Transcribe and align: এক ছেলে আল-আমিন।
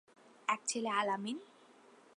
এক 0.47 0.61
ছেলে 0.67 0.89
আল-আমিন। 0.89 1.37